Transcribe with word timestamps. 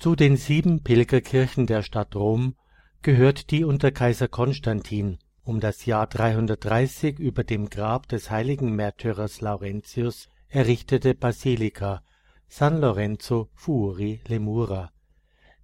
Zu 0.00 0.16
den 0.16 0.38
sieben 0.38 0.82
Pilgerkirchen 0.82 1.66
der 1.66 1.82
Stadt 1.82 2.16
Rom 2.16 2.54
gehört 3.02 3.50
die 3.50 3.64
unter 3.64 3.90
Kaiser 3.92 4.28
Konstantin 4.28 5.18
um 5.42 5.60
das 5.60 5.84
Jahr 5.84 6.06
330 6.06 7.18
über 7.18 7.44
dem 7.44 7.68
Grab 7.68 8.08
des 8.08 8.30
heiligen 8.30 8.74
Märtyrers 8.74 9.42
Laurentius 9.42 10.30
errichtete 10.48 11.14
Basilika 11.14 12.02
San 12.48 12.80
Lorenzo 12.80 13.50
Fuori 13.52 14.22
le 14.26 14.40
Mura. 14.40 14.90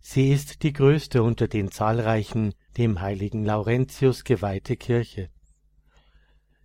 Sie 0.01 0.31
ist 0.31 0.63
die 0.63 0.75
größte 0.75 1.23
unter 1.23 1.49
den 1.49 1.71
zahlreichen 1.71 2.53
dem 2.77 3.01
heiligen 3.01 3.43
Laurentius 3.43 4.23
geweihte 4.23 4.77
Kirche. 4.77 5.31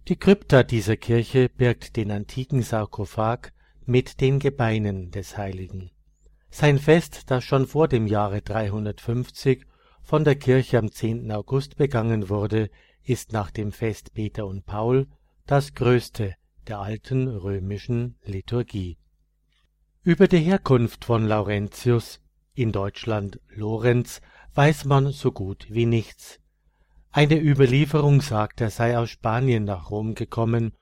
Die 0.10 0.18
Krypta 0.18 0.64
dieser 0.64 0.98
Kirche 0.98 1.48
birgt 1.48 1.96
den 1.96 2.12
antiken 2.12 2.64
Sarkophag 2.64 3.54
mit 3.86 4.20
den 4.20 4.40
Gebeinen 4.40 5.12
des 5.12 5.38
Heiligen. 5.38 5.90
Sein 6.54 6.80
Fest, 6.80 7.32
das 7.32 7.46
schon 7.46 7.66
vor 7.66 7.88
dem 7.88 8.08
Jahre 8.08 8.42
350 8.42 9.66
von 10.04 10.26
der 10.26 10.36
Kirche 10.36 10.78
am 10.78 10.92
10. 10.92 11.32
August 11.32 11.78
begangen 11.78 12.28
wurde, 12.28 12.70
ist 13.04 13.32
nach 13.32 13.52
dem 13.52 13.72
Fest 13.72 14.14
Peter 14.14 14.46
und 14.46 14.66
Paul 14.66 15.08
das 15.48 15.74
größte 15.74 16.36
der 16.68 16.80
alten 16.80 17.30
römischen 17.30 18.18
Liturgie. 18.26 18.98
Über 20.04 20.28
die 20.28 20.40
Herkunft 20.40 21.06
von 21.06 21.26
Laurentius, 21.26 22.20
in 22.54 22.74
Deutschland 22.74 23.40
Lorenz, 23.48 24.20
weiß 24.54 24.84
man 24.84 25.12
so 25.14 25.32
gut 25.32 25.68
wie 25.70 25.86
nichts. 25.86 26.42
Eine 27.12 27.40
Überlieferung 27.42 28.20
sagt, 28.20 28.60
er 28.60 28.72
sei 28.72 28.98
aus 28.98 29.10
Spanien 29.10 29.64
nach 29.64 29.90
Rom 29.90 30.16
gekommen, 30.16 30.74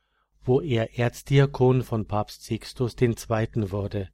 wo 0.42 0.62
er 0.62 0.98
Erzdiakon 0.98 1.84
von 1.84 2.08
Papst 2.08 2.44
Sixtus 2.44 2.96
II. 3.00 3.72
wurde. 3.72 4.10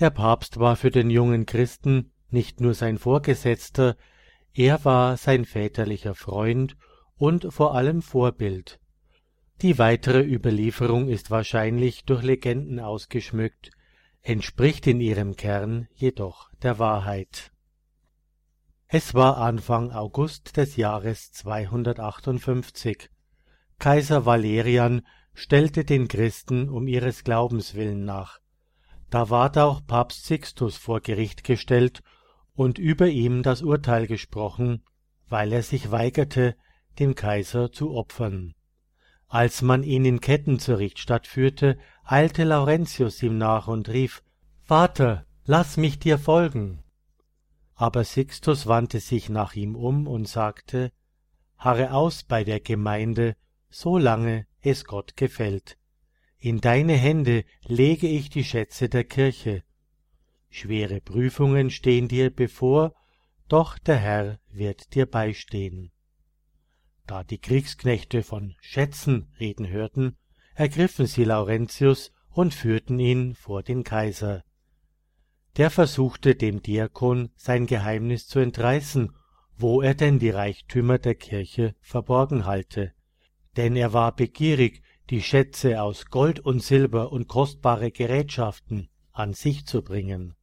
Der 0.00 0.10
Papst 0.10 0.58
war 0.58 0.76
für 0.76 0.90
den 0.90 1.08
jungen 1.08 1.46
Christen 1.46 2.10
nicht 2.28 2.60
nur 2.60 2.74
sein 2.74 2.98
Vorgesetzter, 2.98 3.96
er 4.52 4.84
war 4.84 5.16
sein 5.16 5.44
väterlicher 5.44 6.14
Freund 6.14 6.76
und 7.16 7.52
vor 7.52 7.74
allem 7.74 8.02
Vorbild. 8.02 8.80
Die 9.62 9.78
weitere 9.78 10.20
Überlieferung 10.20 11.08
ist 11.08 11.30
wahrscheinlich 11.30 12.04
durch 12.04 12.22
Legenden 12.22 12.80
ausgeschmückt, 12.80 13.70
entspricht 14.20 14.86
in 14.88 15.00
ihrem 15.00 15.36
Kern 15.36 15.86
jedoch 15.94 16.50
der 16.62 16.80
Wahrheit. 16.80 17.52
Es 18.88 19.14
war 19.14 19.38
Anfang 19.38 19.92
August 19.92 20.56
des 20.56 20.76
Jahres 20.76 21.32
258. 21.32 23.10
Kaiser 23.78 24.26
Valerian 24.26 25.06
stellte 25.34 25.84
den 25.84 26.08
Christen 26.08 26.68
um 26.68 26.88
ihres 26.88 27.22
Glaubens 27.24 27.74
willen 27.74 28.04
nach. 28.04 28.40
Da 29.14 29.30
ward 29.30 29.58
auch 29.58 29.80
Papst 29.86 30.26
Sixtus 30.26 30.76
vor 30.76 31.00
Gericht 31.00 31.44
gestellt 31.44 32.02
und 32.56 32.80
über 32.80 33.06
ihm 33.06 33.44
das 33.44 33.62
Urteil 33.62 34.08
gesprochen, 34.08 34.82
weil 35.28 35.52
er 35.52 35.62
sich 35.62 35.92
weigerte, 35.92 36.56
dem 36.98 37.14
Kaiser 37.14 37.70
zu 37.70 37.94
opfern. 37.94 38.54
Als 39.28 39.62
man 39.62 39.84
ihn 39.84 40.04
in 40.04 40.20
Ketten 40.20 40.58
zur 40.58 40.78
Richtstatt 40.78 41.28
führte, 41.28 41.78
eilte 42.02 42.42
Laurentius 42.42 43.22
ihm 43.22 43.38
nach 43.38 43.68
und 43.68 43.88
rief 43.88 44.24
Vater, 44.64 45.26
lass 45.44 45.76
mich 45.76 46.00
dir 46.00 46.18
folgen. 46.18 46.82
Aber 47.76 48.02
Sixtus 48.02 48.66
wandte 48.66 48.98
sich 48.98 49.28
nach 49.28 49.54
ihm 49.54 49.76
um 49.76 50.08
und 50.08 50.26
sagte 50.26 50.90
Harre 51.56 51.92
aus 51.92 52.24
bei 52.24 52.42
der 52.42 52.58
Gemeinde, 52.58 53.36
so 53.70 53.96
lange 53.96 54.48
es 54.60 54.84
Gott 54.84 55.16
gefällt. 55.16 55.78
In 56.44 56.60
deine 56.60 56.92
Hände 56.92 57.46
lege 57.66 58.06
ich 58.06 58.28
die 58.28 58.44
Schätze 58.44 58.90
der 58.90 59.04
Kirche. 59.04 59.62
Schwere 60.50 61.00
Prüfungen 61.00 61.70
stehen 61.70 62.06
dir 62.06 62.28
bevor, 62.28 62.94
doch 63.48 63.78
der 63.78 63.96
Herr 63.96 64.40
wird 64.52 64.94
dir 64.94 65.06
beistehen. 65.06 65.90
Da 67.06 67.24
die 67.24 67.38
Kriegsknechte 67.38 68.22
von 68.22 68.56
Schätzen 68.60 69.32
reden 69.40 69.68
hörten, 69.68 70.18
ergriffen 70.54 71.06
sie 71.06 71.24
Laurentius 71.24 72.12
und 72.28 72.52
führten 72.52 72.98
ihn 72.98 73.34
vor 73.34 73.62
den 73.62 73.82
Kaiser. 73.82 74.44
Der 75.56 75.70
versuchte 75.70 76.34
dem 76.34 76.60
Diakon 76.60 77.30
sein 77.36 77.64
Geheimnis 77.64 78.26
zu 78.26 78.38
entreißen, 78.38 79.16
wo 79.56 79.80
er 79.80 79.94
denn 79.94 80.18
die 80.18 80.28
Reichtümer 80.28 80.98
der 80.98 81.14
Kirche 81.14 81.74
verborgen 81.80 82.44
halte. 82.44 82.92
Denn 83.56 83.76
er 83.76 83.94
war 83.94 84.14
begierig, 84.14 84.82
die 85.10 85.22
Schätze 85.22 85.82
aus 85.82 86.06
Gold 86.06 86.40
und 86.40 86.62
Silber 86.62 87.12
und 87.12 87.28
kostbare 87.28 87.90
Gerätschaften 87.90 88.88
an 89.12 89.34
sich 89.34 89.66
zu 89.66 89.82
bringen. 89.82 90.34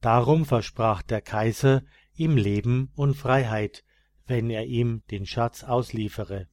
Darum 0.00 0.44
versprach 0.44 1.02
der 1.02 1.20
Kaiser 1.20 1.82
ihm 2.14 2.36
Leben 2.36 2.92
und 2.94 3.14
Freiheit, 3.14 3.84
wenn 4.26 4.50
er 4.50 4.66
ihm 4.66 5.02
den 5.10 5.26
Schatz 5.26 5.64
ausliefere. 5.64 6.48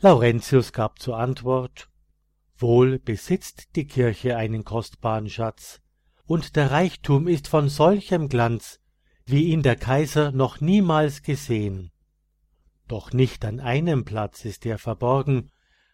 Laurentius 0.00 0.72
gab 0.72 0.98
zur 0.98 1.18
Antwort 1.18 1.88
Wohl 2.56 2.98
besitzt 2.98 3.74
die 3.76 3.86
Kirche 3.86 4.36
einen 4.36 4.64
kostbaren 4.64 5.28
Schatz, 5.28 5.80
und 6.24 6.56
der 6.56 6.70
Reichtum 6.70 7.26
ist 7.26 7.48
von 7.48 7.68
solchem 7.68 8.28
Glanz, 8.28 8.80
wie 9.26 9.48
ihn 9.48 9.62
der 9.62 9.76
Kaiser 9.76 10.32
noch 10.32 10.60
niemals 10.60 11.22
gesehen. 11.22 11.90
Doch 12.88 13.12
nicht 13.12 13.44
an 13.44 13.60
einem 13.60 14.04
Platz 14.04 14.44
ist 14.44 14.64
er 14.64 14.78
verborgen, 14.78 15.50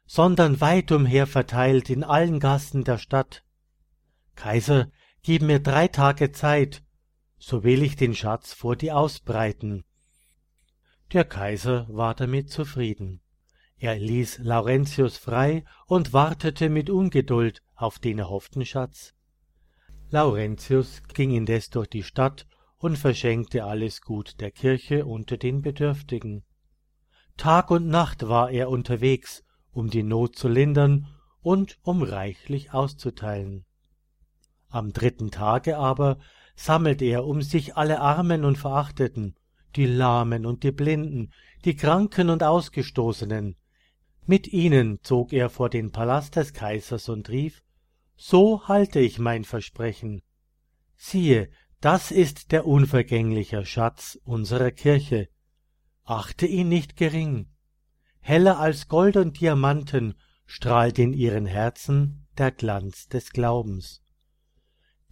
sondern 0.09 0.63
weit 0.63 0.91
umher 0.91 1.27
verteilt 1.27 1.91
in 1.91 2.03
allen 2.03 2.41
Gassen 2.41 2.83
der 2.83 2.97
Stadt. 2.97 3.45
Kaiser, 4.37 4.91
gib 5.23 5.43
mir 5.43 5.61
drei 5.61 5.87
Tage 5.87 6.33
Zeit, 6.33 6.83
so 7.37 7.63
will 7.63 7.83
ich 7.83 7.95
den 7.95 8.15
Schatz 8.15 8.55
vor 8.55 8.75
dir 8.75 8.97
ausbreiten. 8.97 9.85
Der 11.13 11.25
Kaiser 11.25 11.87
war 11.91 12.15
damit 12.15 12.51
zufrieden. 12.51 13.21
Er 13.77 13.97
ließ 13.97 14.39
Laurentius 14.39 15.19
frei 15.19 15.65
und 15.87 16.15
wartete 16.15 16.71
mit 16.71 16.89
Ungeduld 16.89 17.63
auf 17.75 17.99
den 17.99 18.19
erhofften 18.19 18.65
Schatz. 18.65 19.15
Laurentius 20.11 21.03
ging 21.13 21.33
indes 21.33 21.69
durch 21.69 21.89
die 21.89 22.03
Stadt 22.03 22.47
und 22.79 22.97
verschenkte 22.97 23.65
alles 23.65 24.01
Gut 24.01 24.41
der 24.41 24.53
Kirche 24.53 25.05
unter 25.05 25.37
den 25.37 25.61
Bedürftigen. 25.61 26.45
Tag 27.37 27.71
und 27.71 27.89
Nacht 27.89 28.27
war 28.27 28.51
er 28.51 28.71
unterwegs, 28.71 29.45
um 29.73 29.91
die 29.91 30.03
Not 30.03 30.37
zu 30.37 30.49
lindern 30.49 31.07
und 31.41 31.79
um 31.83 32.03
reichlich 32.03 32.73
auszuteilen. 32.73 33.65
Am 34.69 34.93
dritten 34.93 35.31
Tage 35.31 35.79
aber 35.79 36.19
sammelte 36.57 37.05
er 37.05 37.25
um 37.25 37.41
sich 37.43 37.77
alle 37.77 38.01
Armen 38.01 38.45
und 38.45 38.59
Verachteten, 38.59 39.37
die 39.77 39.87
Lahmen 39.87 40.45
und 40.45 40.63
die 40.63 40.73
Blinden, 40.73 41.33
die 41.65 41.77
Kranken 41.77 42.31
und 42.31 42.43
Ausgestoßenen. 42.43 43.57
Mit 44.27 44.53
ihnen 44.53 44.99
zog 45.03 45.33
er 45.33 45.49
vor 45.49 45.71
den 45.71 45.91
Palast 45.91 46.37
des 46.37 46.53
Kaisers 46.53 47.09
und 47.09 47.29
rief, 47.31 47.63
So 48.17 48.67
halte 48.69 49.01
ich 49.01 49.19
mein 49.19 49.45
Versprechen. 49.45 50.23
Siehe, 50.97 51.49
das 51.81 52.11
ist 52.11 52.51
der 52.53 52.67
unvergängliche 52.67 53.65
Schatz 53.65 54.19
unserer 54.25 54.73
Kirche. 54.73 55.29
Achte 56.05 56.47
ihn 56.47 56.69
nicht 56.69 56.97
gering. 56.97 57.49
Heller 58.29 58.59
als 58.59 58.89
Gold 58.89 59.17
und 59.17 59.41
Diamanten 59.41 60.13
strahlt 60.45 60.99
in 60.99 61.15
ihren 61.15 61.47
Herzen 61.47 62.27
der 62.37 62.51
Glanz 62.51 63.09
des 63.09 63.31
Glaubens. 63.31 64.03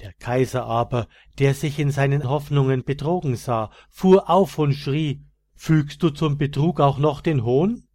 Der 0.02 0.12
Kaiser 0.12 0.66
aber, 0.66 1.08
der 1.38 1.54
sich 1.54 1.78
in 1.78 1.90
seinen 1.90 2.28
Hoffnungen 2.28 2.84
betrogen 2.84 3.36
sah, 3.36 3.70
fuhr 3.88 4.28
auf 4.28 4.58
und 4.58 4.74
schrie 4.74 5.24
Fügst 5.54 6.02
du 6.02 6.10
zum 6.10 6.36
Betrug 6.36 6.78
auch 6.78 6.98
noch 6.98 7.22
den 7.22 7.42
Hohn? 7.42 7.88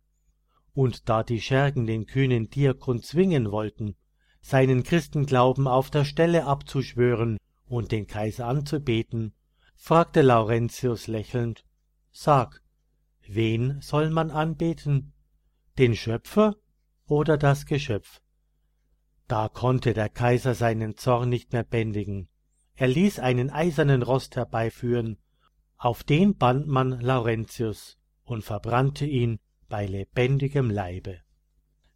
Und 0.73 1.07
da 1.07 1.21
die 1.21 1.39
Schergen 1.39 1.85
den 1.85 2.07
kühnen 2.07 2.49
Diakon 2.49 3.03
zwingen 3.03 3.51
wollten, 3.51 3.95
seinen 4.41 4.81
Christenglauben 4.81 5.67
auf 5.67 5.91
der 5.91 6.03
Stelle 6.03 6.47
abzuschwören 6.47 7.37
und 7.67 7.91
den 7.91 8.07
Kaiser 8.07 8.47
anzubeten, 8.47 9.35
fragte 9.75 10.23
Laurentius 10.23 11.05
lächelnd 11.05 11.63
Sag, 12.11 12.60
wen 13.27 13.81
soll 13.81 14.09
man 14.09 14.31
anbeten? 14.31 15.13
Den 15.77 15.95
Schöpfer 15.95 16.55
oder 17.05 17.37
das 17.37 17.65
Geschöpf? 17.65 18.21
Da 19.27 19.47
konnte 19.47 19.93
der 19.93 20.09
Kaiser 20.09 20.55
seinen 20.55 20.97
Zorn 20.97 21.29
nicht 21.29 21.53
mehr 21.53 21.63
bändigen. 21.63 22.27
Er 22.75 22.87
ließ 22.87 23.19
einen 23.19 23.49
eisernen 23.49 24.01
Rost 24.01 24.35
herbeiführen, 24.35 25.17
auf 25.77 26.03
den 26.03 26.35
band 26.35 26.67
man 26.67 26.99
Laurentius 26.99 27.97
und 28.23 28.43
verbrannte 28.43 29.05
ihn 29.05 29.39
bei 29.67 29.85
lebendigem 29.85 30.69
Leibe. 30.69 31.21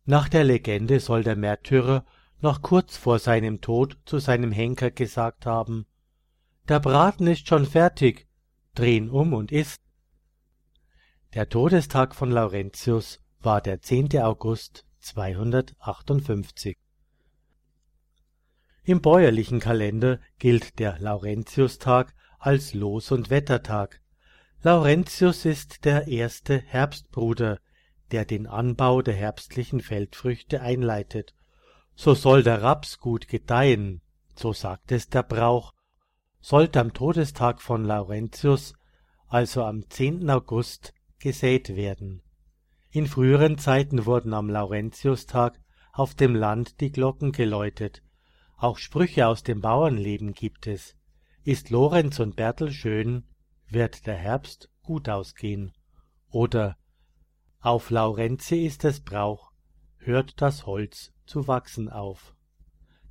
Nach 0.05 0.29
der 0.29 0.43
Legende 0.43 0.99
soll 0.99 1.23
der 1.23 1.35
Märtyrer 1.35 2.05
noch 2.39 2.61
kurz 2.61 2.97
vor 2.97 3.19
seinem 3.19 3.61
Tod 3.61 3.97
zu 4.05 4.19
seinem 4.19 4.51
Henker 4.51 4.91
gesagt 4.91 5.45
haben 5.45 5.85
Der 6.67 6.79
Braten 6.79 7.27
ist 7.27 7.47
schon 7.47 7.65
fertig, 7.65 8.27
dreh 8.75 8.97
ihn 8.97 9.09
um 9.09 9.33
und 9.33 9.51
iss. 9.51 9.75
Der 11.35 11.49
Todestag 11.49 12.15
von 12.15 12.31
Laurentius 12.31 13.19
war 13.41 13.59
der 13.59 13.81
10. 13.81 14.21
August 14.21 14.85
258. 14.99 16.77
Im 18.85 19.01
bäuerlichen 19.01 19.59
Kalender 19.59 20.21
gilt 20.39 20.79
der 20.79 20.97
Laurentiustag 20.99 22.13
als 22.39 22.73
Los- 22.73 23.11
und 23.11 23.29
Wettertag. 23.29 23.99
Laurentius 24.61 25.43
ist 25.43 25.83
der 25.83 26.07
erste 26.07 26.57
Herbstbruder, 26.57 27.59
der 28.11 28.23
den 28.23 28.47
Anbau 28.47 29.01
der 29.01 29.15
herbstlichen 29.15 29.81
Feldfrüchte 29.81 30.61
einleitet. 30.61 31.35
So 31.95 32.13
soll 32.13 32.43
der 32.43 32.61
Raps 32.61 32.97
gut 32.97 33.27
gedeihen, 33.27 34.01
so 34.37 34.53
sagt 34.53 34.93
es 34.93 35.09
der 35.09 35.23
Brauch, 35.23 35.73
sollte 36.39 36.79
am 36.79 36.93
Todestag 36.93 37.61
von 37.61 37.83
Laurentius, 37.83 38.73
also 39.27 39.65
am 39.65 39.89
10. 39.89 40.29
August, 40.29 40.93
gesät 41.25 41.75
werden. 41.75 42.21
In 42.91 43.07
früheren 43.07 43.57
Zeiten 43.57 44.05
wurden 44.05 44.31
am 44.35 44.47
Laurentiustag 44.47 45.59
auf 45.91 46.13
dem 46.13 46.35
Land 46.35 46.81
die 46.81 46.91
Glocken 46.91 47.31
geläutet. 47.31 48.03
Auch 48.57 48.77
Sprüche 48.77 49.25
aus 49.25 49.41
dem 49.41 49.59
Bauernleben 49.59 50.33
gibt 50.33 50.67
es. 50.67 50.95
Ist 51.43 51.71
Lorenz 51.71 52.19
und 52.19 52.35
Bertel 52.35 52.71
schön, 52.71 53.23
wird 53.67 54.05
der 54.05 54.13
Herbst 54.13 54.69
gut 54.83 55.09
ausgehen. 55.09 55.73
Oder 56.29 56.77
auf 57.59 57.89
Laurenzi 57.89 58.57
ist 58.63 58.85
es 58.85 58.99
Brauch, 58.99 59.51
hört 59.97 60.39
das 60.43 60.67
Holz 60.67 61.11
zu 61.25 61.47
wachsen 61.47 61.89
auf. 61.89 62.35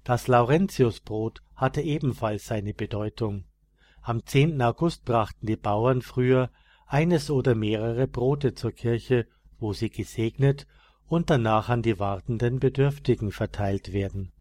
Das 0.04 0.28
Laurentiusbrot 0.28 1.42
hatte 1.56 1.80
ebenfalls 1.80 2.46
seine 2.46 2.74
Bedeutung. 2.74 3.46
Am 4.02 4.24
10. 4.24 4.62
August 4.62 5.04
brachten 5.04 5.46
die 5.46 5.56
Bauern 5.56 6.00
früher 6.00 6.52
eines 6.94 7.28
oder 7.28 7.56
mehrere 7.56 8.06
Brote 8.06 8.54
zur 8.54 8.70
Kirche, 8.70 9.26
wo 9.58 9.72
sie 9.72 9.90
gesegnet 9.90 10.68
und 11.08 11.28
danach 11.28 11.68
an 11.68 11.82
die 11.82 11.98
wartenden 11.98 12.60
Bedürftigen 12.60 13.32
verteilt 13.32 13.92
werden. 13.92 14.32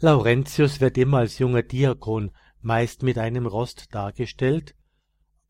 Laurentius 0.00 0.80
wird 0.80 0.98
immer 0.98 1.18
als 1.18 1.38
junger 1.38 1.62
Diakon, 1.62 2.32
meist 2.60 3.04
mit 3.04 3.18
einem 3.18 3.46
Rost 3.46 3.94
dargestellt, 3.94 4.74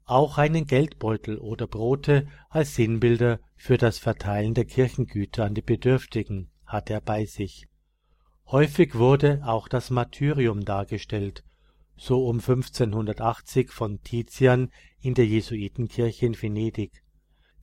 auch 0.04 0.36
einen 0.36 0.66
Geldbeutel 0.66 1.38
oder 1.38 1.66
Brote 1.68 2.28
als 2.50 2.74
Sinnbilder 2.74 3.40
für 3.56 3.78
das 3.78 3.98
Verteilen 3.98 4.52
der 4.52 4.66
Kirchengüter 4.66 5.46
an 5.46 5.54
die 5.54 5.62
Bedürftigen 5.62 6.50
hat 6.66 6.90
er 6.90 7.00
bei 7.00 7.24
sich. 7.24 7.66
Häufig 8.48 8.94
wurde 8.94 9.40
auch 9.46 9.68
das 9.68 9.88
Martyrium 9.88 10.66
dargestellt, 10.66 11.44
so 11.96 12.26
um 12.26 12.40
1580 12.40 13.70
von 13.70 14.02
Tizian 14.02 14.70
in 15.00 15.14
der 15.14 15.26
Jesuitenkirche 15.26 16.26
in 16.26 16.40
Venedig. 16.40 17.02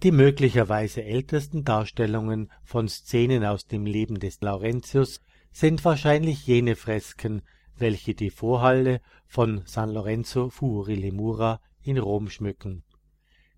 Die 0.04 0.12
möglicherweise 0.12 1.04
ältesten 1.04 1.63
Darstellungen 1.63 2.51
von 2.63 2.88
Szenen 2.88 3.45
aus 3.45 3.68
dem 3.68 3.86
Leben 3.86 4.19
des 4.19 4.42
Laurentius 4.42 5.22
sind 5.51 5.86
wahrscheinlich 5.86 6.48
jene 6.48 6.75
Fresken, 6.75 7.44
welche 7.78 8.16
die 8.16 8.30
Vorhalle 8.30 9.01
von 9.28 9.62
San 9.66 9.92
Lorenzo 9.92 10.50
Fuori 10.50 10.95
le 10.95 11.12
Mura 11.12 11.62
in 11.83 11.98
Rom 11.98 12.30
schmücken. 12.30 12.83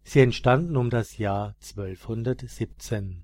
Sie 0.04 0.20
entstanden 0.20 0.76
um 0.76 0.90
das 0.90 1.18
Jahr 1.18 1.56
1217. 1.62 3.24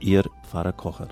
Ihr 0.00 0.24
Pfarrer 0.42 0.72
Kocher. 0.72 1.08